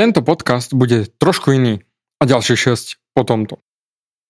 Tento 0.00 0.24
podcast 0.24 0.72
bude 0.72 1.12
trošku 1.20 1.52
iný 1.52 1.84
a 2.16 2.24
ďalšie 2.24 2.72
6 2.72 3.12
po 3.12 3.20
tomto. 3.20 3.60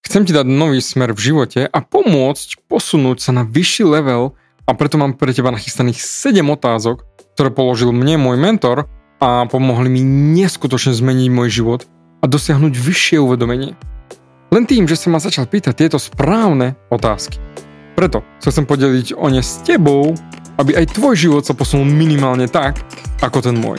Chcem 0.02 0.26
ti 0.26 0.34
dať 0.34 0.42
nový 0.42 0.82
smer 0.82 1.14
v 1.14 1.30
živote 1.30 1.62
a 1.62 1.78
pomôcť 1.78 2.66
posunúť 2.66 3.22
sa 3.22 3.30
na 3.30 3.46
vyšší 3.46 3.86
level 3.86 4.34
a 4.66 4.74
preto 4.74 4.98
mám 4.98 5.14
pre 5.14 5.30
teba 5.30 5.54
nachystaných 5.54 6.02
7 6.02 6.42
otázok, 6.42 7.06
ktoré 7.38 7.54
položil 7.54 7.94
mne 7.94 8.18
môj 8.18 8.34
mentor 8.42 8.90
a 9.22 9.46
pomohli 9.46 9.86
mi 9.86 10.02
neskutočne 10.42 10.90
zmeniť 10.90 11.28
môj 11.30 11.62
život 11.62 11.86
a 12.18 12.26
dosiahnuť 12.26 12.74
vyššie 12.74 13.22
uvedomenie. 13.22 13.78
Len 14.50 14.66
tým, 14.66 14.90
že 14.90 14.98
sa 14.98 15.06
ma 15.14 15.22
začal 15.22 15.46
pýtať 15.46 15.86
tieto 15.86 16.02
správne 16.02 16.74
otázky. 16.90 17.38
Preto 17.94 18.26
sa 18.42 18.50
chcem 18.50 18.66
podeliť 18.66 19.14
o 19.14 19.30
ne 19.30 19.38
s 19.38 19.62
tebou, 19.62 20.18
aby 20.58 20.82
aj 20.82 20.98
tvoj 20.98 21.14
život 21.14 21.46
sa 21.46 21.54
posunul 21.54 21.86
minimálne 21.86 22.50
tak, 22.50 22.82
ako 23.22 23.38
ten 23.38 23.54
môj. 23.54 23.78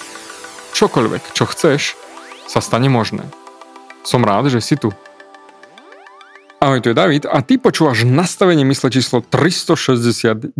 čokoľvek, 0.73 1.35
čo 1.35 1.45
chceš, 1.47 1.95
sa 2.47 2.59
stane 2.59 2.91
možné. 2.91 3.23
Som 4.03 4.25
rád, 4.25 4.49
že 4.49 4.59
si 4.59 4.75
tu. 4.75 4.89
Ahoj, 6.61 6.81
tu 6.81 6.91
je 6.91 6.97
David 6.97 7.25
a 7.25 7.41
ty 7.41 7.57
počúvaš 7.57 8.05
nastavenie 8.05 8.65
mysle 8.67 8.93
číslo 8.93 9.21
369. 9.25 10.53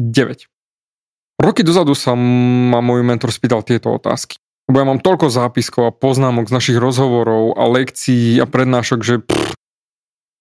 Roky 1.42 1.62
dozadu 1.66 1.98
sa 1.98 2.14
ma 2.14 2.80
môj 2.86 3.02
mentor 3.02 3.34
spýtal 3.34 3.66
tieto 3.66 3.94
otázky. 3.94 4.38
Lebo 4.70 4.78
ja 4.78 4.86
mám 4.86 5.02
toľko 5.02 5.28
zápiskov 5.34 5.84
a 5.90 5.96
poznámok 5.96 6.48
z 6.48 6.56
našich 6.56 6.78
rozhovorov 6.78 7.58
a 7.58 7.66
lekcií 7.66 8.38
a 8.40 8.46
prednášok, 8.46 9.00
že 9.02 9.16
pff, 9.20 9.58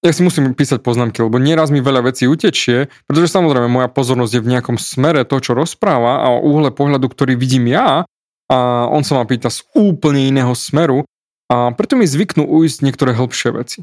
ja 0.01 0.17
si 0.17 0.25
musím 0.25 0.57
písať 0.57 0.81
poznámky, 0.81 1.21
lebo 1.21 1.37
nieraz 1.37 1.69
mi 1.69 1.84
veľa 1.84 2.09
vecí 2.09 2.25
utečie, 2.25 2.89
pretože 3.05 3.29
samozrejme 3.37 3.69
moja 3.69 3.89
pozornosť 3.93 4.33
je 4.33 4.45
v 4.45 4.51
nejakom 4.57 4.77
smere 4.81 5.29
to, 5.29 5.37
čo 5.45 5.53
rozpráva 5.53 6.25
a 6.25 6.41
o 6.41 6.41
úhle 6.41 6.73
pohľadu, 6.73 7.05
ktorý 7.12 7.37
vidím 7.37 7.69
ja 7.69 8.09
a 8.51 8.91
on 8.91 9.06
sa 9.06 9.15
ma 9.15 9.25
pýta 9.25 9.47
z 9.47 9.62
úplne 9.79 10.27
iného 10.27 10.51
smeru 10.59 11.06
a 11.47 11.70
preto 11.70 11.95
mi 11.95 12.05
zvyknú 12.05 12.43
ujsť 12.43 12.83
niektoré 12.83 13.15
hĺbšie 13.15 13.51
veci. 13.55 13.81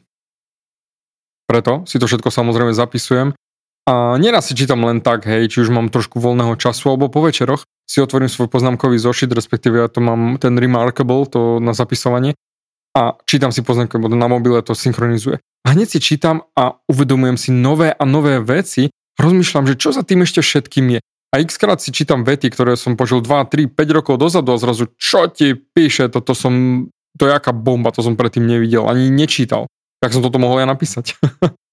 Preto 1.47 1.87
si 1.87 1.95
to 1.95 2.11
všetko 2.11 2.27
samozrejme 2.27 2.75
zapisujem 2.75 3.31
a 3.87 4.19
neraz 4.19 4.51
si 4.51 4.53
čítam 4.59 4.83
len 4.83 4.99
tak, 4.99 5.23
hej, 5.23 5.47
či 5.47 5.63
už 5.63 5.71
mám 5.71 5.87
trošku 5.87 6.19
voľného 6.19 6.59
času, 6.59 6.91
alebo 6.91 7.07
po 7.07 7.23
večeroch 7.23 7.63
si 7.87 8.03
otvorím 8.03 8.27
svoj 8.27 8.51
poznámkový 8.51 8.99
zošit, 8.99 9.31
respektíve 9.31 9.79
ja 9.79 9.87
to 9.87 10.03
mám 10.03 10.35
ten 10.35 10.59
Remarkable, 10.59 11.23
to 11.31 11.63
na 11.63 11.71
zapisovanie 11.71 12.35
a 12.91 13.15
čítam 13.23 13.55
si 13.55 13.63
poznámky, 13.63 13.95
lebo 13.95 14.11
na 14.11 14.27
mobile 14.27 14.59
to 14.59 14.75
synchronizuje. 14.75 15.39
A 15.63 15.67
hneď 15.71 15.87
si 15.87 15.99
čítam 16.03 16.43
a 16.57 16.75
uvedomujem 16.91 17.37
si 17.39 17.49
nové 17.55 17.95
a 17.95 18.03
nové 18.03 18.43
veci, 18.43 18.91
rozmýšľam, 19.15 19.71
že 19.71 19.79
čo 19.79 19.95
za 19.95 20.03
tým 20.03 20.27
ešte 20.27 20.43
všetkým 20.43 20.97
je. 20.97 20.99
A 21.35 21.43
x 21.43 21.59
krát 21.59 21.83
si 21.83 21.91
čítam 21.91 22.23
vety, 22.23 22.47
ktoré 22.49 22.79
som 22.79 22.95
počul 22.95 23.19
2, 23.19 23.51
3, 23.51 23.67
5 23.75 23.97
rokov 23.97 24.15
dozadu 24.15 24.55
a 24.55 24.61
zrazu 24.61 24.87
čo 24.95 25.27
ti 25.27 25.53
píše, 25.53 26.07
toto 26.07 26.31
som, 26.31 26.87
to 27.19 27.27
je 27.27 27.33
aká 27.35 27.51
bomba, 27.51 27.91
to 27.91 27.99
som 27.99 28.15
predtým 28.15 28.47
nevidel, 28.47 28.87
ani 28.87 29.11
nečítal. 29.11 29.67
Tak 29.99 30.15
som 30.15 30.23
toto 30.23 30.39
mohol 30.39 30.63
ja 30.63 30.67
napísať. 30.69 31.19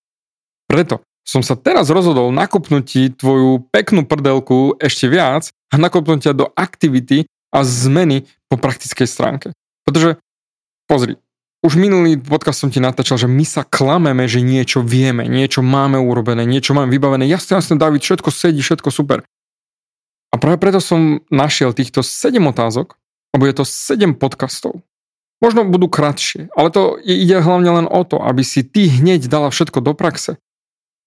Preto 0.70 1.04
som 1.24 1.40
sa 1.40 1.56
teraz 1.56 1.88
rozhodol 1.88 2.28
nakopnúť 2.36 2.84
ti 2.84 3.02
tvoju 3.08 3.72
peknú 3.72 4.04
prdelku 4.04 4.76
ešte 4.76 5.08
viac 5.08 5.48
a 5.72 5.80
nakopnúť 5.80 6.30
ťa 6.30 6.32
do 6.36 6.46
aktivity 6.52 7.24
a 7.48 7.64
zmeny 7.64 8.28
po 8.52 8.60
praktickej 8.60 9.08
stránke. 9.08 9.46
Pretože, 9.88 10.20
pozri, 10.84 11.16
už 11.64 11.80
minulý 11.80 12.20
podcast 12.20 12.60
som 12.60 12.68
ti 12.68 12.76
natáčal, 12.76 13.16
že 13.16 13.24
my 13.24 13.40
sa 13.48 13.64
klameme, 13.64 14.28
že 14.28 14.44
niečo 14.44 14.84
vieme, 14.84 15.24
niečo 15.24 15.64
máme 15.64 15.96
urobené, 15.96 16.44
niečo 16.44 16.76
máme 16.76 16.92
vybavené. 16.92 17.24
Jasne, 17.24 17.56
jasne, 17.56 17.80
David, 17.80 18.04
všetko 18.04 18.28
sedí, 18.28 18.60
všetko 18.60 18.92
super. 18.92 19.24
A 20.34 20.40
práve 20.42 20.58
preto 20.58 20.82
som 20.82 21.22
našiel 21.30 21.70
týchto 21.70 22.02
7 22.02 22.42
otázok, 22.42 22.98
lebo 23.38 23.46
je 23.46 23.54
to 23.54 23.62
7 23.62 24.18
podcastov. 24.18 24.82
Možno 25.38 25.62
budú 25.62 25.86
kratšie, 25.86 26.50
ale 26.58 26.74
to 26.74 26.98
ide 27.06 27.38
hlavne 27.38 27.70
len 27.70 27.86
o 27.86 28.02
to, 28.02 28.18
aby 28.18 28.42
si 28.42 28.66
ty 28.66 28.90
hneď 28.90 29.30
dala 29.30 29.54
všetko 29.54 29.78
do 29.78 29.94
praxe. 29.94 30.42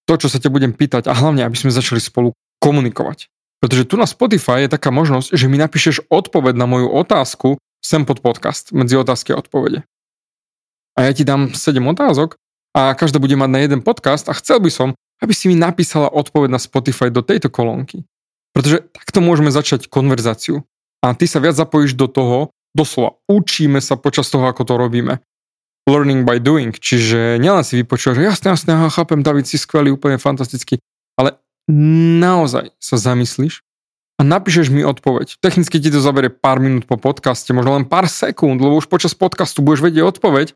To, 0.08 0.16
čo 0.16 0.32
sa 0.32 0.40
te 0.40 0.48
budem 0.48 0.72
pýtať 0.72 1.12
a 1.12 1.12
hlavne, 1.12 1.44
aby 1.44 1.60
sme 1.60 1.68
začali 1.68 2.00
spolu 2.00 2.32
komunikovať. 2.64 3.28
Pretože 3.60 3.84
tu 3.84 4.00
na 4.00 4.08
Spotify 4.08 4.64
je 4.64 4.72
taká 4.72 4.88
možnosť, 4.88 5.36
že 5.36 5.50
mi 5.52 5.60
napíšeš 5.60 6.08
odpoveď 6.08 6.56
na 6.56 6.64
moju 6.64 6.88
otázku 6.88 7.60
sem 7.84 8.08
pod 8.08 8.24
podcast, 8.24 8.72
medzi 8.72 8.96
otázky 8.96 9.36
a 9.36 9.44
odpovede. 9.44 9.84
A 10.96 11.04
ja 11.04 11.12
ti 11.12 11.28
dám 11.28 11.52
7 11.52 11.76
otázok 11.84 12.40
a 12.72 12.96
každá 12.96 13.20
bude 13.20 13.36
mať 13.36 13.50
na 13.52 13.60
jeden 13.60 13.84
podcast 13.84 14.24
a 14.32 14.36
chcel 14.40 14.64
by 14.64 14.72
som, 14.72 14.88
aby 15.20 15.36
si 15.36 15.52
mi 15.52 15.56
napísala 15.58 16.08
odpoveď 16.08 16.48
na 16.48 16.60
Spotify 16.62 17.12
do 17.12 17.20
tejto 17.20 17.52
kolónky. 17.52 18.08
Pretože 18.58 18.90
takto 18.90 19.22
môžeme 19.22 19.54
začať 19.54 19.86
konverzáciu. 19.86 20.66
A 20.98 21.14
ty 21.14 21.30
sa 21.30 21.38
viac 21.38 21.54
zapojíš 21.54 21.94
do 21.94 22.10
toho, 22.10 22.50
doslova 22.74 23.14
učíme 23.30 23.78
sa 23.78 23.94
počas 23.94 24.26
toho, 24.34 24.50
ako 24.50 24.66
to 24.66 24.74
robíme. 24.74 25.22
Learning 25.86 26.26
by 26.26 26.42
doing, 26.42 26.74
čiže 26.74 27.38
nielen 27.38 27.62
si 27.62 27.78
vypočúvaš, 27.78 28.18
že 28.18 28.26
jasne, 28.26 28.48
jasne, 28.52 28.70
aha, 28.74 28.90
chápem, 28.90 29.22
David, 29.22 29.46
si 29.46 29.56
skvelý, 29.62 29.94
úplne 29.94 30.18
fantastický, 30.18 30.82
ale 31.14 31.38
naozaj 31.70 32.74
sa 32.82 32.98
zamyslíš 32.98 33.62
a 34.18 34.26
napíšeš 34.26 34.74
mi 34.74 34.82
odpoveď. 34.82 35.38
Technicky 35.38 35.78
ti 35.78 35.88
to 35.94 36.02
zabere 36.02 36.28
pár 36.28 36.58
minút 36.58 36.90
po 36.90 36.98
podcaste, 36.98 37.54
možno 37.54 37.78
len 37.78 37.86
pár 37.86 38.10
sekúnd, 38.10 38.58
lebo 38.58 38.74
už 38.74 38.90
počas 38.90 39.14
podcastu 39.14 39.62
budeš 39.62 39.86
vedieť 39.86 40.18
odpoveď 40.18 40.52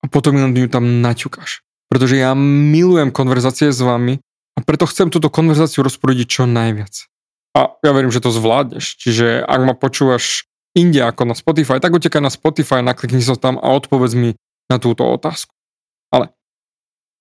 a 0.00 0.08
potom 0.08 0.38
ju 0.38 0.68
tam 0.70 1.02
naťukáš. 1.02 1.66
Pretože 1.90 2.22
ja 2.22 2.32
milujem 2.38 3.12
konverzácie 3.12 3.74
s 3.74 3.82
vami 3.82 4.22
a 4.56 4.64
preto 4.64 4.86
chcem 4.88 5.10
túto 5.12 5.28
konverzáciu 5.28 5.84
rozprúdiť 5.84 6.26
čo 6.30 6.48
najviac. 6.48 7.12
A 7.52 7.76
ja 7.84 7.90
verím, 7.92 8.12
že 8.12 8.24
to 8.24 8.32
zvládneš. 8.32 8.96
Čiže 8.96 9.44
ak 9.44 9.60
ma 9.60 9.74
počúvaš 9.76 10.48
inde 10.72 11.04
ako 11.04 11.28
na 11.28 11.36
Spotify, 11.36 11.76
tak 11.78 11.92
utekaj 11.92 12.24
na 12.24 12.32
Spotify, 12.32 12.80
naklikni 12.80 13.20
sa 13.20 13.36
tam 13.36 13.60
a 13.60 13.76
odpovedz 13.76 14.16
mi 14.16 14.32
na 14.72 14.80
túto 14.80 15.04
otázku. 15.04 15.52
Ale 16.08 16.32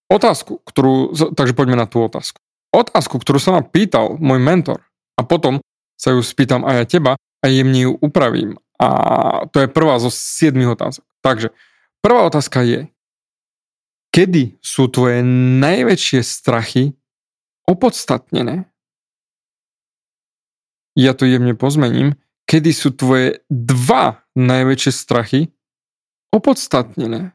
otázku, 0.08 0.64
ktorú, 0.64 1.12
takže 1.36 1.52
poďme 1.52 1.84
na 1.84 1.88
tú 1.88 2.08
otázku. 2.08 2.40
Otázku, 2.72 3.20
ktorú 3.20 3.40
sa 3.44 3.52
ma 3.60 3.62
pýtal 3.68 4.16
môj 4.24 4.40
mentor 4.40 4.80
a 5.20 5.28
potom 5.28 5.60
sa 6.00 6.16
ju 6.16 6.24
spýtam 6.24 6.64
aj 6.64 6.76
ja 6.80 6.86
teba 6.88 7.12
a 7.20 7.46
jemne 7.52 7.92
ju 7.92 8.00
upravím. 8.00 8.56
A 8.80 8.88
to 9.52 9.62
je 9.62 9.68
prvá 9.68 10.00
zo 10.00 10.08
siedmých 10.08 10.80
otázok. 10.80 11.06
Takže 11.20 11.52
prvá 12.00 12.26
otázka 12.26 12.64
je, 12.64 12.88
kedy 14.16 14.56
sú 14.64 14.88
tvoje 14.88 15.20
najväčšie 15.60 16.24
strachy 16.24 16.96
opodstatnené? 17.68 18.71
Ja 20.98 21.16
to 21.16 21.24
jemne 21.24 21.56
pozmením, 21.56 22.20
kedy 22.50 22.72
sú 22.76 22.92
tvoje 22.92 23.44
dva 23.48 24.24
najväčšie 24.36 24.92
strachy 24.92 25.40
opodstatnené. 26.36 27.32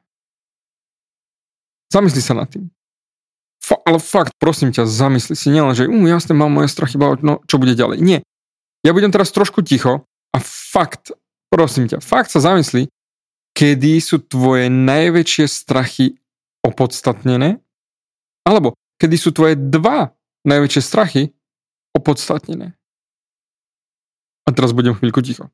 Zamysli 1.92 2.20
sa 2.20 2.34
nad 2.36 2.50
tým. 2.50 2.68
Fa- 3.62 3.80
ale 3.82 3.98
fakt, 3.98 4.36
prosím 4.38 4.70
ťa, 4.70 4.86
zamysli 4.86 5.34
si 5.34 5.48
nielen, 5.50 5.72
že 5.72 5.88
um, 5.88 6.04
jasne, 6.06 6.36
mám 6.36 6.52
moje 6.52 6.70
strachy, 6.70 7.00
no 7.00 7.40
čo 7.48 7.56
bude 7.56 7.74
ďalej. 7.74 7.98
Nie. 7.98 8.20
Ja 8.84 8.94
budem 8.94 9.10
teraz 9.10 9.32
trošku 9.32 9.64
ticho 9.64 10.06
a 10.30 10.38
fakt, 10.38 11.16
prosím 11.50 11.90
ťa, 11.90 11.98
fakt 12.04 12.30
sa 12.30 12.38
zamysli, 12.38 12.86
kedy 13.56 13.98
sú 14.04 14.20
tvoje 14.20 14.68
najväčšie 14.68 15.46
strachy 15.48 16.20
opodstatnené, 16.60 17.58
alebo 18.44 18.76
kedy 19.00 19.16
sú 19.16 19.32
tvoje 19.32 19.56
dva 19.56 20.12
najväčšie 20.44 20.82
strachy 20.84 21.22
opodstatnené. 21.96 22.75
A 24.46 24.54
teraz 24.54 24.70
budem 24.70 24.94
chvíľku 24.94 25.20
ticho. 25.26 25.50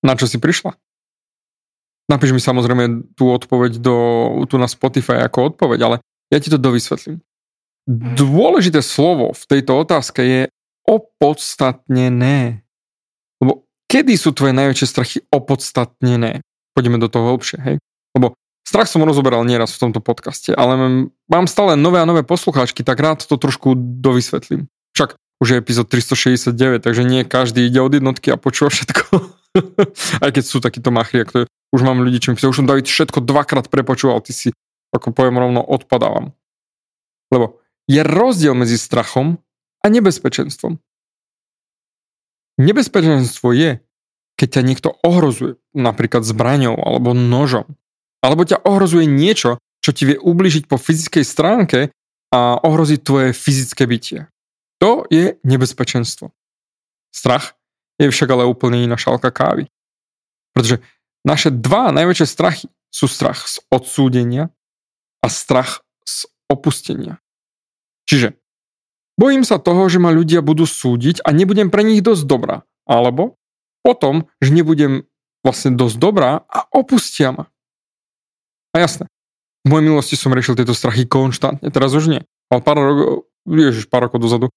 Na 0.00 0.16
čo 0.16 0.24
si 0.24 0.40
prišla? 0.40 0.76
Napíš 2.08 2.34
mi 2.34 2.42
samozrejme 2.42 3.14
tú 3.14 3.30
odpoveď 3.30 3.78
do, 3.78 3.96
tu 4.50 4.58
na 4.58 4.66
Spotify 4.66 5.22
ako 5.22 5.54
odpoveď, 5.54 5.78
ale 5.86 5.96
ja 6.32 6.38
ti 6.42 6.50
to 6.50 6.58
dovysvetlím. 6.58 7.22
Mhm. 7.86 8.18
Dôležité 8.18 8.80
slovo 8.82 9.32
v 9.32 9.44
tejto 9.46 9.72
otázke 9.78 10.20
je 10.20 10.42
opodstatnené. 10.88 12.66
Lebo 13.38 13.69
kedy 13.90 14.14
sú 14.14 14.30
tvoje 14.30 14.54
najväčšie 14.54 14.86
strachy 14.86 15.18
opodstatnené? 15.34 16.46
Poďme 16.78 17.02
do 17.02 17.10
toho 17.10 17.34
hlbšie, 17.34 17.58
hej? 17.58 17.76
Lebo 18.14 18.38
strach 18.62 18.86
som 18.86 19.02
rozoberal 19.02 19.42
nieraz 19.42 19.74
v 19.74 19.90
tomto 19.90 19.98
podcaste, 19.98 20.54
ale 20.54 20.78
mám 21.26 21.50
stále 21.50 21.74
nové 21.74 21.98
a 21.98 22.06
nové 22.06 22.22
poslucháčky, 22.22 22.86
tak 22.86 23.02
rád 23.02 23.26
to 23.26 23.34
trošku 23.34 23.74
dovysvetlím. 23.74 24.70
Však 24.94 25.18
už 25.42 25.48
je 25.50 25.56
epizód 25.58 25.90
369, 25.90 26.86
takže 26.86 27.02
nie 27.02 27.26
každý 27.26 27.66
ide 27.66 27.82
od 27.82 27.90
jednotky 27.90 28.30
a 28.30 28.38
počúva 28.38 28.70
všetko. 28.70 29.02
Aj 30.24 30.30
keď 30.30 30.44
sú 30.46 30.62
takíto 30.62 30.94
machri, 30.94 31.26
to 31.26 31.50
už 31.74 31.82
mám 31.82 31.98
ľudí, 31.98 32.22
čo 32.22 32.30
mi 32.30 32.38
už 32.38 32.62
som 32.62 32.68
David 32.68 32.86
všetko 32.86 33.18
dvakrát 33.26 33.66
prepočúval, 33.66 34.22
ty 34.22 34.30
si, 34.30 34.48
ako 34.94 35.10
poviem 35.10 35.42
rovno, 35.42 35.64
odpadávam. 35.64 36.30
Lebo 37.34 37.58
je 37.90 38.02
rozdiel 38.06 38.54
medzi 38.54 38.78
strachom 38.78 39.42
a 39.82 39.86
nebezpečenstvom. 39.90 40.78
Nebezpečenstvo 42.60 43.56
je, 43.56 43.80
keď 44.36 44.48
ťa 44.60 44.62
niekto 44.68 44.88
ohrozuje, 45.00 45.56
napríklad 45.72 46.28
zbraňou 46.28 46.76
alebo 46.76 47.16
nožom, 47.16 47.64
alebo 48.20 48.44
ťa 48.44 48.60
ohrozuje 48.68 49.08
niečo, 49.08 49.56
čo 49.80 49.96
ti 49.96 50.04
vie 50.04 50.20
ubližiť 50.20 50.68
po 50.68 50.76
fyzickej 50.76 51.24
stránke 51.24 51.88
a 52.28 52.60
ohroziť 52.60 53.00
tvoje 53.00 53.28
fyzické 53.32 53.88
bytie. 53.88 54.28
To 54.84 55.08
je 55.08 55.40
nebezpečenstvo. 55.40 56.32
Strach 57.10 57.56
je 57.96 58.12
však 58.12 58.28
ale 58.28 58.48
úplne 58.48 58.84
iná 58.84 58.96
šálka 59.00 59.32
kávy. 59.32 59.68
Pretože 60.52 60.84
naše 61.24 61.48
dva 61.52 61.92
najväčšie 61.92 62.26
strachy 62.28 62.66
sú 62.92 63.08
strach 63.08 63.44
z 63.48 63.60
odsúdenia 63.72 64.52
a 65.20 65.26
strach 65.28 65.84
z 66.04 66.28
opustenia. 66.48 67.20
Čiže 68.08 68.40
bojím 69.20 69.44
sa 69.44 69.60
toho, 69.60 69.84
že 69.92 70.00
ma 70.00 70.08
ľudia 70.08 70.40
budú 70.40 70.64
súdiť 70.64 71.20
a 71.20 71.36
nebudem 71.36 71.68
pre 71.68 71.84
nich 71.84 72.00
dosť 72.00 72.24
dobrá. 72.24 72.64
Alebo 72.88 73.36
potom, 73.84 74.24
že 74.40 74.56
nebudem 74.56 75.04
vlastne 75.44 75.76
dosť 75.76 76.00
dobrá 76.00 76.48
a 76.48 76.64
opustia 76.72 77.36
ma. 77.36 77.52
A 78.72 78.80
jasné, 78.80 79.04
v 79.66 79.76
mojej 79.76 79.92
milosti 79.92 80.16
som 80.16 80.32
riešil 80.32 80.56
tieto 80.56 80.72
strachy 80.72 81.04
konštantne, 81.04 81.68
teraz 81.68 81.92
už 81.92 82.08
nie. 82.08 82.24
Ale 82.48 82.64
pár 82.64 82.80
rokov, 82.80 83.28
ježiš, 83.44 83.92
pár 83.92 84.08
rokov 84.08 84.24
dozadu, 84.24 84.48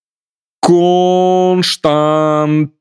konštantne, 0.64 2.72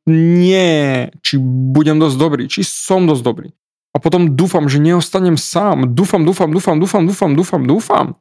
či 1.18 1.34
budem 1.74 1.98
dosť 1.98 2.16
dobrý, 2.16 2.46
či 2.46 2.62
som 2.62 3.10
dosť 3.10 3.26
dobrý. 3.26 3.50
A 3.92 4.00
potom 4.00 4.32
dúfam, 4.38 4.70
že 4.72 4.80
neostanem 4.80 5.36
sám. 5.36 5.92
Dúfam, 5.92 6.24
dúfam, 6.24 6.48
dúfam, 6.48 6.80
dúfam, 6.80 7.04
dúfam, 7.04 7.36
dúfam, 7.36 7.60
dúfam. 7.66 8.16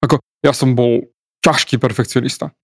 Ako 0.00 0.16
ja 0.40 0.56
som 0.56 0.72
bol 0.72 1.12
ťažký 1.42 1.78
perfekcionista. 1.78 2.54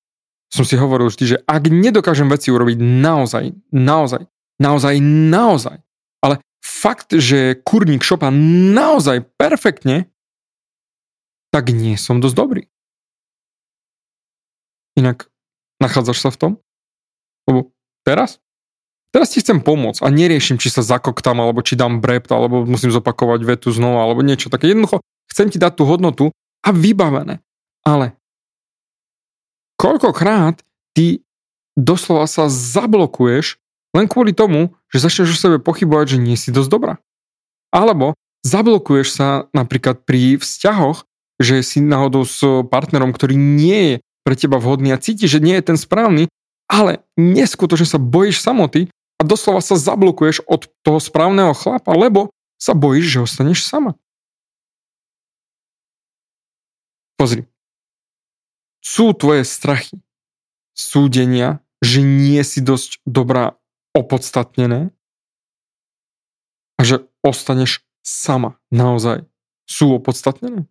Som 0.53 0.63
si 0.63 0.79
hovoril 0.79 1.11
vždy, 1.11 1.25
že 1.25 1.39
ak 1.45 1.67
nedokážem 1.67 2.31
veci 2.31 2.55
urobiť 2.55 2.79
naozaj, 2.79 3.51
naozaj, 3.75 4.23
naozaj, 4.63 4.95
naozaj, 5.03 5.77
ale 6.23 6.39
fakt, 6.63 7.11
že 7.17 7.59
kurník 7.67 8.07
šopa 8.07 8.31
naozaj 8.31 9.27
perfektne, 9.35 10.07
tak 11.51 11.71
nie 11.75 11.99
som 11.99 12.23
dosť 12.23 12.37
dobrý. 12.39 12.63
Inak 14.95 15.27
nachádzaš 15.83 16.19
sa 16.23 16.31
v 16.31 16.39
tom? 16.39 16.53
Lebo 17.51 17.75
teraz? 18.07 18.39
Teraz 19.15 19.31
ti 19.31 19.39
chcem 19.39 19.63
pomôcť 19.63 20.03
a 20.03 20.11
neriešim, 20.11 20.59
či 20.59 20.75
sa 20.75 20.83
zakoktam, 20.83 21.39
alebo 21.39 21.63
či 21.63 21.79
dám 21.79 22.03
brept, 22.03 22.35
alebo 22.35 22.67
musím 22.67 22.91
zopakovať 22.91 23.47
vetu 23.47 23.71
znova, 23.71 24.03
alebo 24.03 24.27
niečo 24.27 24.51
také. 24.51 24.75
Jednoducho 24.75 24.99
chcem 25.31 25.51
ti 25.55 25.63
dať 25.63 25.79
tú 25.79 25.87
hodnotu 25.87 26.35
a 26.67 26.75
vybavené. 26.75 27.39
Ale 27.87 28.19
koľkokrát 29.85 30.65
ty 30.97 31.21
doslova 31.77 32.25
sa 32.25 32.49
zablokuješ 32.49 33.61
len 33.93 34.09
kvôli 34.09 34.33
tomu, 34.33 34.73
že 34.89 35.05
začneš 35.05 35.37
o 35.37 35.39
sebe 35.39 35.59
pochybovať, 35.61 36.17
že 36.17 36.25
nie 36.25 36.41
si 36.41 36.49
dosť 36.49 36.71
dobrá. 36.73 36.95
Alebo 37.69 38.17
zablokuješ 38.49 39.09
sa 39.13 39.29
napríklad 39.53 40.09
pri 40.09 40.41
vzťahoch, 40.41 41.05
že 41.37 41.61
si 41.61 41.85
náhodou 41.85 42.25
s 42.25 42.41
partnerom, 42.73 43.13
ktorý 43.13 43.37
nie 43.37 43.81
je 43.85 43.95
pre 44.25 44.35
teba 44.35 44.57
vhodný 44.57 44.97
a 44.97 45.03
cítiš, 45.03 45.37
že 45.37 45.45
nie 45.45 45.61
je 45.61 45.69
ten 45.69 45.79
správny, 45.79 46.33
ale 46.65 47.05
neskutočne 47.21 47.85
sa 47.85 48.01
bojíš 48.01 48.41
samoty 48.41 48.89
a 49.21 49.23
doslova 49.23 49.61
sa 49.61 49.77
zablokuješ 49.77 50.49
od 50.49 50.65
toho 50.81 50.97
správneho 50.97 51.53
chlapa, 51.53 51.93
lebo 51.93 52.33
sa 52.57 52.73
bojíš, 52.73 53.07
že 53.21 53.25
ostaneš 53.29 53.69
sama. 53.69 53.93
Pozri. 57.21 57.54
Sú 58.85 59.17
tvoje 59.17 59.49
strachy, 59.49 59.97
súdenia, 60.77 61.65
že 61.81 62.05
nie 62.05 62.41
si 62.45 62.61
dosť 62.61 63.01
dobrá 63.09 63.57
opodstatnené 63.97 64.93
a 66.77 66.81
že 66.85 67.09
ostaneš 67.25 67.81
sama 68.05 68.61
naozaj 68.69 69.25
sú 69.65 69.97
opodstatnené? 69.97 70.69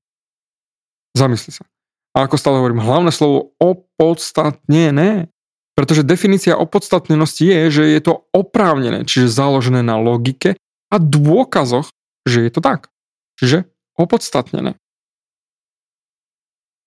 Zamysli 1.17 1.57
sa. 1.57 1.65
A 2.13 2.29
ako 2.29 2.37
stále 2.37 2.61
hovorím, 2.61 2.85
hlavné 2.85 3.09
slovo 3.09 3.57
opodstatnené. 3.57 5.33
Pretože 5.73 6.05
definícia 6.05 6.53
opodstatnenosti 6.53 7.49
je, 7.49 7.61
že 7.73 7.83
je 7.97 8.01
to 8.05 8.29
oprávnené, 8.29 9.09
čiže 9.09 9.33
založené 9.33 9.81
na 9.81 9.97
logike 9.97 10.53
a 10.93 10.95
dôkazoch, 11.01 11.89
že 12.29 12.45
je 12.45 12.51
to 12.53 12.61
tak. 12.61 12.93
Čiže 13.41 13.65
opodstatnené. 13.97 14.77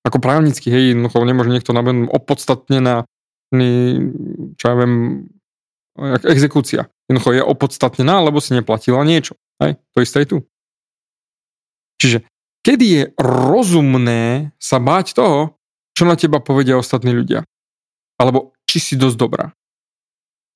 Ako 0.06 0.23
právnicky, 0.23 0.70
hej, 0.70 0.94
jednoducho 0.94 1.26
nemôže 1.26 1.50
niekto 1.50 1.75
nabenúť 1.75 2.14
opodstatnená, 2.14 3.03
čo 4.55 4.64
ja 4.64 4.75
viem, 4.79 5.26
exekúcia. 6.23 6.87
Jednoducho 7.11 7.35
je 7.35 7.43
opodstatnená, 7.43 8.23
lebo 8.23 8.38
si 8.38 8.55
neplatila 8.55 9.03
niečo. 9.03 9.35
Hej, 9.58 9.82
to 9.91 9.99
isté 10.06 10.23
je 10.23 10.29
tu. 10.31 10.38
Čiže 11.99 12.23
Kedy 12.67 12.87
je 12.91 13.03
rozumné 13.23 14.51
sa 14.58 14.82
báť 14.82 15.15
toho, 15.15 15.55
čo 15.94 16.03
na 16.03 16.19
teba 16.19 16.43
povedia 16.43 16.75
ostatní 16.75 17.15
ľudia? 17.15 17.46
Alebo 18.19 18.58
či 18.67 18.82
si 18.82 18.94
dosť 18.98 19.15
dobrá? 19.15 19.55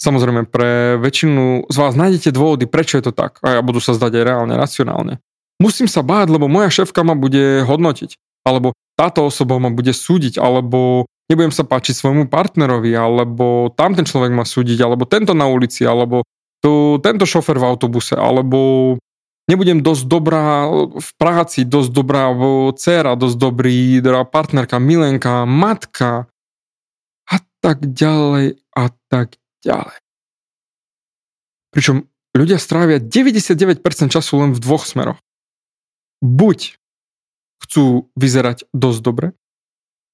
Samozrejme, 0.03 0.51
pre 0.51 0.99
väčšinu 0.99 1.71
z 1.71 1.77
vás 1.79 1.95
nájdete 1.95 2.35
dôvody, 2.35 2.67
prečo 2.67 2.99
je 2.99 3.07
to 3.07 3.13
tak. 3.15 3.39
A 3.47 3.55
ja 3.55 3.63
budú 3.63 3.79
sa 3.79 3.95
zdať 3.95 4.11
aj 4.19 4.25
reálne, 4.27 4.59
racionálne. 4.59 5.23
Musím 5.63 5.87
sa 5.87 6.03
báť, 6.03 6.35
lebo 6.35 6.51
moja 6.51 6.67
šéfka 6.83 7.07
ma 7.07 7.15
bude 7.15 7.63
hodnotiť. 7.63 8.19
Alebo 8.43 8.75
táto 9.01 9.25
osoba 9.25 9.57
ma 9.57 9.73
bude 9.73 9.97
súdiť, 9.97 10.37
alebo 10.37 11.09
nebudem 11.33 11.49
sa 11.49 11.65
páčiť 11.65 11.97
svojmu 11.97 12.29
partnerovi, 12.29 12.93
alebo 12.93 13.73
tam 13.73 13.97
ten 13.97 14.05
človek 14.05 14.29
ma 14.29 14.45
súdiť, 14.45 14.77
alebo 14.85 15.09
tento 15.09 15.33
na 15.33 15.49
ulici, 15.49 15.89
alebo 15.89 16.29
tu, 16.61 17.01
tento 17.01 17.25
šofer 17.25 17.57
v 17.57 17.65
autobuse, 17.65 18.13
alebo 18.13 19.01
nebudem 19.49 19.81
dosť 19.81 20.05
dobrá 20.05 20.69
v 20.93 21.11
práci, 21.17 21.65
dosť 21.65 21.91
dobrá 21.97 22.29
dcera, 22.77 23.17
dosť 23.17 23.37
dobrý 23.41 24.05
dobrá 24.05 24.29
partnerka, 24.29 24.77
milenka, 24.77 25.49
matka 25.49 26.29
a 27.25 27.37
tak 27.65 27.89
ďalej 27.89 28.61
a 28.77 28.85
tak 29.09 29.41
ďalej. 29.65 29.97
Pričom 31.73 32.05
ľudia 32.37 32.61
strávia 32.61 33.01
99% 33.01 33.81
času 34.13 34.33
len 34.45 34.51
v 34.53 34.61
dvoch 34.61 34.85
smeroch. 34.85 35.23
Buď 36.21 36.80
chcú 37.61 38.09
vyzerať 38.17 38.67
dosť 38.73 39.01
dobre, 39.05 39.27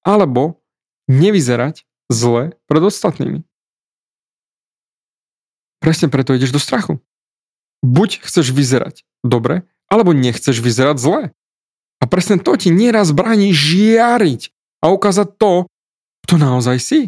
alebo 0.03 0.59
nevyzerať 1.07 1.87
zle 2.11 2.55
pred 2.67 2.83
ostatnými. 2.83 3.43
Presne 5.79 6.11
preto 6.11 6.35
ideš 6.35 6.51
do 6.51 6.59
strachu. 6.59 6.99
Buď 7.85 8.25
chceš 8.25 8.51
vyzerať 8.51 9.07
dobre, 9.23 9.63
alebo 9.87 10.11
nechceš 10.11 10.59
vyzerať 10.59 10.97
zle. 10.99 11.21
A 11.97 12.03
presne 12.05 12.37
to 12.37 12.53
ti 12.59 12.69
nieraz 12.69 13.15
bráni 13.15 13.55
žiariť 13.55 14.51
a 14.83 14.91
ukázať 14.93 15.27
to, 15.39 15.65
kto 16.27 16.35
naozaj 16.37 16.77
si. 16.77 16.99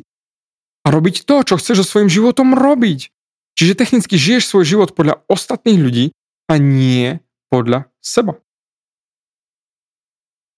A 0.87 0.95
robiť 0.95 1.27
to, 1.27 1.43
čo 1.43 1.59
chceš 1.59 1.83
so 1.83 1.85
svojím 1.85 2.09
životom 2.09 2.55
robiť. 2.55 3.11
Čiže 3.59 3.75
technicky 3.75 4.15
žiješ 4.15 4.47
svoj 4.47 4.63
život 4.63 4.89
podľa 4.95 5.19
ostatných 5.27 5.79
ľudí 5.79 6.05
a 6.47 6.55
nie 6.55 7.19
podľa 7.51 7.91
seba. 7.99 8.39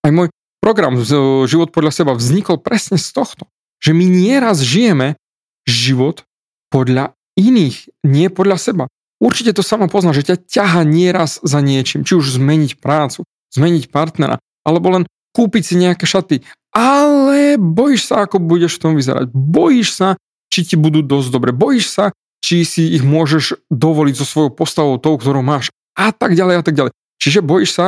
Aj 0.01 0.11
môj 0.13 0.33
program 0.61 0.97
Život 1.01 1.69
podľa 1.69 1.93
seba 1.93 2.11
vznikol 2.17 2.61
presne 2.61 2.97
z 2.97 3.09
tohto. 3.13 3.45
Že 3.81 3.97
my 3.97 4.05
nieraz 4.05 4.61
žijeme 4.61 5.17
život 5.65 6.25
podľa 6.69 7.17
iných, 7.37 7.89
nie 8.05 8.29
podľa 8.29 8.57
seba. 8.61 8.83
Určite 9.21 9.53
to 9.53 9.61
samo 9.65 9.85
pozná, 9.85 10.13
že 10.13 10.25
ťa 10.25 10.37
ťaha 10.49 10.81
nieraz 10.85 11.37
za 11.45 11.61
niečím, 11.61 12.01
či 12.01 12.17
už 12.17 12.41
zmeniť 12.41 12.81
prácu, 12.81 13.21
zmeniť 13.53 13.93
partnera, 13.93 14.41
alebo 14.65 14.97
len 14.97 15.03
kúpiť 15.33 15.63
si 15.65 15.75
nejaké 15.77 16.09
šaty. 16.09 16.41
Ale 16.73 17.61
bojíš 17.61 18.09
sa, 18.09 18.25
ako 18.25 18.41
budeš 18.41 18.77
v 18.77 18.81
tom 18.81 18.93
vyzerať. 18.97 19.29
Bojíš 19.33 19.93
sa, 19.93 20.17
či 20.49 20.65
ti 20.65 20.75
budú 20.77 21.05
dosť 21.05 21.29
dobre. 21.29 21.51
Bojíš 21.53 21.93
sa, 21.93 22.05
či 22.41 22.65
si 22.65 22.97
ich 22.97 23.05
môžeš 23.05 23.69
dovoliť 23.69 24.15
so 24.17 24.25
svojou 24.25 24.51
postavou, 24.53 24.97
tou, 24.97 25.13
ktorú 25.17 25.45
máš 25.45 25.69
a 25.93 26.09
tak 26.09 26.33
ďalej 26.33 26.55
a 26.57 26.63
tak 26.65 26.73
ďalej. 26.73 26.93
Čiže 27.21 27.45
bojíš 27.45 27.71
sa, 27.77 27.85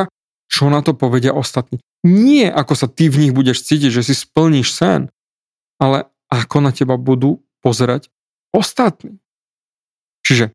čo 0.50 0.70
na 0.70 0.80
to 0.84 0.94
povedia 0.94 1.34
ostatní. 1.34 1.80
Nie 2.04 2.52
ako 2.52 2.74
sa 2.76 2.86
ty 2.86 3.08
v 3.08 3.26
nich 3.26 3.32
budeš 3.32 3.64
cítiť, 3.64 3.90
že 3.90 4.02
si 4.04 4.14
splníš 4.14 4.76
sen, 4.76 5.08
ale 5.80 6.08
ako 6.28 6.60
na 6.60 6.70
teba 6.70 7.00
budú 7.00 7.40
pozerať 7.64 8.12
ostatní. 8.52 9.18
Čiže 10.24 10.52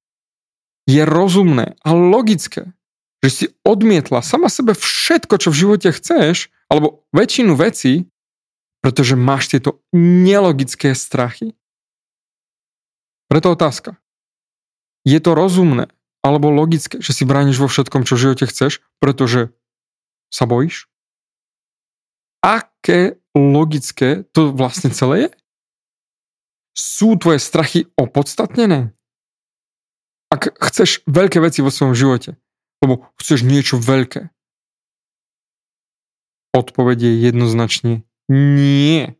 je 0.89 1.01
rozumné 1.05 1.77
a 1.85 1.89
logické, 1.93 2.73
že 3.21 3.29
si 3.29 3.45
odmietla 3.61 4.25
sama 4.25 4.49
sebe 4.49 4.73
všetko, 4.73 5.35
čo 5.37 5.49
v 5.53 5.59
živote 5.59 5.89
chceš, 5.93 6.49
alebo 6.71 7.05
väčšinu 7.13 7.53
vecí, 7.53 8.09
pretože 8.79 9.19
máš 9.19 9.51
tieto 9.51 9.83
nelogické 9.93 10.95
strachy. 10.95 11.53
Preto 13.29 13.53
otázka. 13.53 13.99
Je 15.05 15.19
to 15.21 15.37
rozumné 15.37 15.91
alebo 16.19 16.51
logické, 16.51 16.99
že 16.99 17.15
si 17.15 17.23
brániš 17.23 17.63
vo 17.63 17.71
všetkom, 17.71 18.03
čo 18.03 18.19
v 18.19 18.23
živote 18.27 18.45
chceš, 18.49 18.83
pretože 18.99 19.55
sa 20.29 20.45
bojíš? 20.45 20.89
Aké 22.39 23.19
logické 23.35 24.23
to 24.31 24.55
vlastne 24.55 24.89
celé 24.93 25.27
je? 25.27 25.29
Sú 26.77 27.19
tvoje 27.19 27.43
strachy 27.43 27.91
opodstatnené? 27.99 28.95
Ak 30.29 30.53
chceš 30.69 31.01
veľké 31.09 31.41
veci 31.41 31.59
vo 31.59 31.73
svojom 31.73 31.97
živote, 31.97 32.37
lebo 32.79 33.09
chceš 33.19 33.43
niečo 33.43 33.81
veľké, 33.81 34.29
odpoveď 36.53 36.97
je 37.09 37.13
jednoznačne 37.29 37.93
nie. 38.29 39.17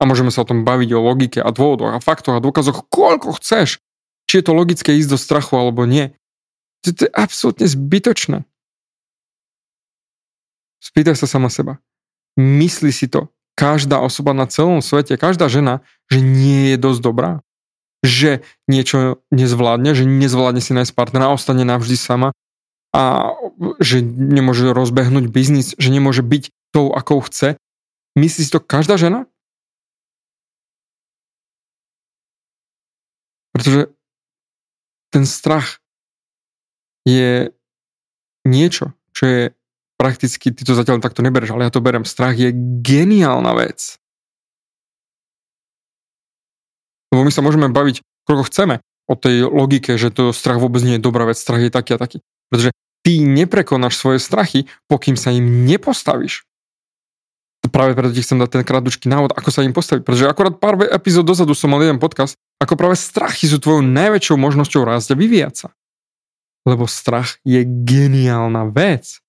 A 0.00 0.02
môžeme 0.08 0.32
sa 0.34 0.42
o 0.42 0.48
tom 0.48 0.66
baviť 0.66 0.90
o 0.96 1.00
logike 1.00 1.38
a 1.38 1.52
dôvodoch 1.54 1.94
a 1.94 2.02
faktoch 2.02 2.36
a 2.36 2.44
dôkazoch, 2.44 2.88
koľko 2.90 3.38
chceš. 3.38 3.78
Či 4.26 4.40
je 4.40 4.44
to 4.46 4.52
logické 4.56 4.90
ísť 4.96 5.10
do 5.14 5.18
strachu 5.20 5.54
alebo 5.58 5.84
nie. 5.84 6.14
To, 6.86 6.96
to 6.96 7.06
je 7.06 7.12
absolútne 7.12 7.66
zbytočné. 7.68 8.48
Spýtaj 10.80 11.16
sa 11.16 11.28
sama 11.28 11.52
seba. 11.52 11.78
Myslí 12.40 12.90
si 12.90 13.06
to 13.06 13.28
každá 13.60 14.00
osoba 14.00 14.32
na 14.32 14.48
celom 14.48 14.80
svete, 14.80 15.20
každá 15.20 15.52
žena, 15.52 15.84
že 16.08 16.24
nie 16.24 16.72
je 16.72 16.76
dosť 16.80 17.00
dobrá? 17.04 17.32
Že 18.00 18.40
niečo 18.64 19.20
nezvládne, 19.28 19.92
že 19.92 20.08
nezvládne 20.08 20.64
si 20.64 20.72
nájsť 20.72 20.96
partnera 20.96 21.28
ostane 21.28 21.68
navždy 21.68 22.00
sama 22.00 22.32
a 22.96 23.36
že 23.78 24.00
nemôže 24.00 24.72
rozbehnúť 24.72 25.28
biznis, 25.28 25.76
že 25.76 25.92
nemôže 25.92 26.24
byť 26.24 26.48
tou, 26.72 26.96
akou 26.96 27.20
chce. 27.20 27.60
Myslí 28.16 28.48
si 28.48 28.50
to 28.50 28.64
každá 28.64 28.96
žena? 28.96 29.28
Pretože 33.52 33.92
ten 35.12 35.28
strach 35.28 35.84
je 37.04 37.52
niečo, 38.48 38.96
čo 39.12 39.24
je 39.28 39.42
prakticky, 40.00 40.48
ty 40.48 40.64
to 40.64 40.72
zatiaľ 40.72 41.04
takto 41.04 41.20
nebereš, 41.20 41.52
ale 41.52 41.68
ja 41.68 41.72
to 41.72 41.84
berem. 41.84 42.08
Strach 42.08 42.32
je 42.40 42.56
geniálna 42.80 43.52
vec. 43.52 44.00
Lebo 47.12 47.28
my 47.28 47.32
sa 47.34 47.44
môžeme 47.44 47.68
baviť, 47.68 48.00
koľko 48.24 48.48
chceme 48.48 48.80
o 49.04 49.14
tej 49.18 49.44
logike, 49.44 50.00
že 50.00 50.08
to 50.08 50.32
strach 50.32 50.56
vôbec 50.56 50.80
nie 50.80 50.96
je 50.96 51.04
dobrá 51.04 51.28
vec, 51.28 51.36
strach 51.36 51.60
je 51.60 51.68
taký 51.68 51.98
a 51.98 52.00
taký. 52.00 52.24
Pretože 52.48 52.72
ty 53.04 53.20
neprekonáš 53.20 54.00
svoje 54.00 54.24
strachy, 54.24 54.64
pokým 54.88 55.20
sa 55.20 55.36
im 55.36 55.68
nepostavíš. 55.68 56.48
Práve 57.68 57.92
preto 57.92 58.16
ti 58.16 58.24
chcem 58.24 58.40
dať 58.40 58.48
ten 58.56 58.64
krátky 58.64 59.04
návod, 59.04 59.36
ako 59.36 59.52
sa 59.52 59.60
im 59.60 59.76
postaviť. 59.76 60.00
Pretože 60.00 60.32
akorát 60.32 60.56
pár 60.56 60.80
epizód 60.88 61.28
dozadu 61.28 61.52
som 61.52 61.68
mal 61.68 61.84
jeden 61.84 62.00
podcast, 62.00 62.40
ako 62.56 62.72
práve 62.72 62.96
strachy 62.96 63.52
sú 63.52 63.60
tvojou 63.60 63.84
najväčšou 63.84 64.40
možnosťou 64.40 64.80
rásť 64.80 65.12
a 65.12 65.20
vyvíjať 65.20 65.54
sa. 65.66 65.68
Lebo 66.64 66.88
strach 66.88 67.36
je 67.44 67.60
geniálna 67.84 68.64
vec. 68.72 69.20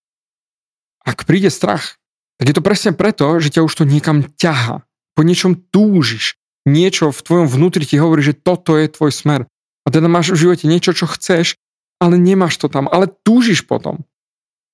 Ak 1.05 1.25
príde 1.25 1.49
strach, 1.49 1.97
tak 2.37 2.49
je 2.49 2.55
to 2.57 2.65
presne 2.65 2.93
preto, 2.97 3.37
že 3.37 3.53
ťa 3.53 3.65
už 3.65 3.73
to 3.73 3.83
niekam 3.85 4.25
ťaha. 4.37 4.81
Po 5.17 5.21
niečom 5.21 5.57
túžiš. 5.69 6.37
Niečo 6.65 7.09
v 7.09 7.21
tvojom 7.21 7.47
vnútri 7.49 7.85
ti 7.85 7.97
hovorí, 7.97 8.21
že 8.21 8.37
toto 8.37 8.77
je 8.77 8.85
tvoj 8.89 9.09
smer. 9.13 9.49
A 9.81 9.87
teda 9.89 10.05
máš 10.05 10.33
v 10.33 10.45
živote 10.49 10.69
niečo, 10.69 10.93
čo 10.93 11.09
chceš, 11.09 11.57
ale 11.97 12.21
nemáš 12.21 12.61
to 12.61 12.69
tam, 12.69 12.85
ale 12.89 13.09
túžiš 13.25 13.65
potom. 13.65 14.05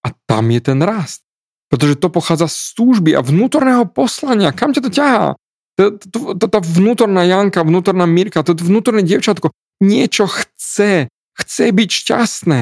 A 0.04 0.12
tam 0.28 0.52
je 0.52 0.60
ten 0.64 0.80
rast. 0.84 1.24
Pretože 1.68 2.00
to 2.00 2.08
pochádza 2.08 2.48
z 2.48 2.76
túžby 2.76 3.12
a 3.16 3.24
vnútorného 3.24 3.88
poslania. 3.88 4.56
Kam 4.56 4.72
ťa 4.72 4.82
to 4.84 4.92
ťahá? 4.92 5.36
Tá 5.76 6.60
vnútorná 6.64 7.28
Janka, 7.28 7.68
vnútorná 7.68 8.08
Mirka, 8.08 8.44
to 8.44 8.56
vnútorné 8.56 9.04
dievčatko 9.04 9.52
niečo 9.82 10.26
chce. 10.26 11.10
Chce 11.38 11.66
byť 11.70 11.90
šťastné. 11.90 12.60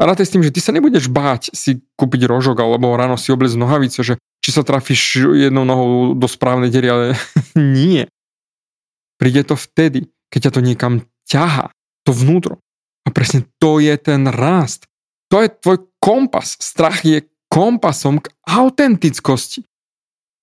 A 0.00 0.08
rátaj 0.08 0.24
s 0.24 0.32
tým, 0.32 0.40
že 0.40 0.48
ty 0.48 0.64
sa 0.64 0.72
nebudeš 0.72 1.12
báť 1.12 1.52
si 1.52 1.84
kúpiť 2.00 2.24
rožok 2.24 2.56
alebo 2.64 2.96
ráno 2.96 3.20
si 3.20 3.28
obliecť 3.36 3.60
nohavice, 3.60 4.00
že 4.00 4.16
či 4.40 4.48
sa 4.48 4.64
trafíš 4.64 5.28
jednou 5.36 5.68
nohou 5.68 6.16
do 6.16 6.24
správnej 6.24 6.72
dery, 6.72 6.88
ale 6.88 7.04
nie. 7.76 8.08
Príde 9.20 9.44
to 9.44 9.60
vtedy, 9.60 10.08
keď 10.32 10.48
ťa 10.48 10.52
to 10.56 10.60
niekam 10.64 10.94
ťaha, 11.28 11.68
to 12.08 12.16
vnútro. 12.16 12.56
A 13.04 13.12
presne 13.12 13.44
to 13.60 13.76
je 13.76 13.92
ten 14.00 14.24
rast. 14.24 14.88
To 15.28 15.44
je 15.44 15.52
tvoj 15.52 15.84
kompas. 16.00 16.56
Strach 16.56 17.04
je 17.04 17.28
kompasom 17.52 18.24
k 18.24 18.32
autentickosti. 18.48 19.68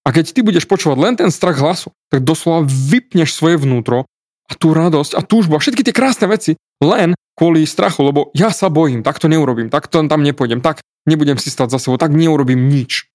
A 0.05 0.13
keď 0.13 0.37
ty 0.37 0.39
budeš 0.45 0.69
počúvať 0.69 0.97
len 1.01 1.15
ten 1.17 1.33
strach 1.33 1.57
hlasu, 1.57 1.89
tak 2.13 2.21
doslova 2.21 2.63
vypneš 2.63 3.33
svoje 3.33 3.57
vnútro 3.57 4.05
a 4.47 4.53
tú 4.55 4.71
radosť 4.71 5.17
a 5.17 5.21
túžbu 5.25 5.57
a 5.57 5.63
všetky 5.63 5.83
tie 5.83 5.97
krásne 5.97 6.29
veci 6.29 6.55
len 6.79 7.17
kvôli 7.37 7.69
strachu, 7.69 8.01
lebo 8.01 8.33
ja 8.33 8.49
sa 8.49 8.73
bojím, 8.73 9.05
tak 9.05 9.21
to 9.21 9.29
neurobím, 9.29 9.69
tak 9.69 9.85
to 9.85 10.01
tam 10.09 10.25
nepôjdem, 10.25 10.59
tak 10.59 10.81
nebudem 11.05 11.37
si 11.37 11.53
stať 11.53 11.77
za 11.77 11.79
sebou, 11.79 12.01
tak 12.01 12.09
neurobím 12.09 12.65
nič. 12.65 13.05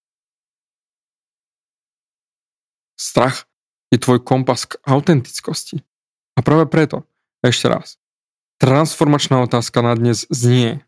Strach 2.94 3.50
je 3.90 3.98
tvoj 3.98 4.22
kompas 4.22 4.70
k 4.70 4.78
autentickosti. 4.86 5.82
A 6.38 6.40
práve 6.40 6.70
preto, 6.70 7.02
ešte 7.42 7.66
raz, 7.66 7.98
transformačná 8.62 9.42
otázka 9.42 9.82
na 9.82 9.98
dnes 9.98 10.24
znie. 10.30 10.86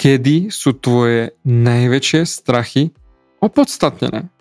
Kedy 0.00 0.48
sú 0.48 0.72
tvoje 0.72 1.36
najväčšie 1.44 2.24
strachy 2.24 2.96
opodstatnené? 3.44 4.32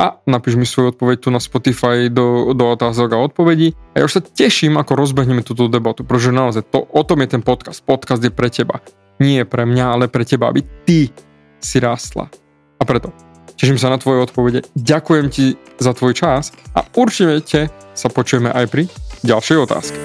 A 0.00 0.16
napíš 0.24 0.56
mi 0.56 0.64
svoju 0.64 0.96
odpoveď 0.96 1.16
tu 1.20 1.28
na 1.28 1.36
Spotify 1.36 2.08
do, 2.08 2.56
do 2.56 2.72
otázok 2.72 3.12
a 3.12 3.20
odpovedí. 3.20 3.76
A 3.92 4.00
ja 4.00 4.08
už 4.08 4.16
sa 4.16 4.22
teším, 4.24 4.80
ako 4.80 4.96
rozbehneme 4.96 5.44
túto 5.44 5.68
debatu, 5.68 6.08
pretože 6.08 6.32
naozaj 6.32 6.72
to, 6.72 6.88
o 6.88 7.02
tom 7.04 7.20
je 7.20 7.36
ten 7.36 7.44
podcast. 7.44 7.84
Podcast 7.84 8.24
je 8.24 8.32
pre 8.32 8.48
teba. 8.48 8.80
Nie 9.20 9.44
pre 9.44 9.68
mňa, 9.68 9.84
ale 9.92 10.08
pre 10.08 10.24
teba, 10.24 10.48
aby 10.48 10.64
ty 10.88 11.12
si 11.60 11.76
rástla. 11.76 12.32
A 12.80 12.82
preto 12.88 13.12
teším 13.60 13.76
sa 13.76 13.92
na 13.92 14.00
tvoje 14.00 14.24
odpovede. 14.24 14.64
Ďakujem 14.72 15.26
ti 15.28 15.60
za 15.76 15.92
tvoj 15.92 16.16
čas 16.16 16.56
a 16.72 16.80
určite 16.96 17.68
sa 17.92 18.08
počujeme 18.08 18.48
aj 18.48 18.66
pri 18.72 18.88
ďalšej 19.20 19.56
otázke. 19.60 19.98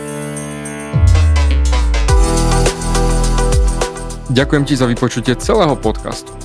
Ďakujem 4.35 4.63
ti 4.67 4.75
za 4.75 4.91
vypočutie 4.91 5.39
celého 5.39 5.79
podcastu. 5.79 6.44